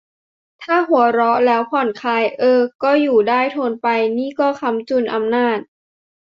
[0.63, 5.57] ถ้าหัวเราะแล้วผ่อนคลาย เอ้อ ก็อยู่ได้ ทนไป นี่ก็ค้ำจุนอำนาจ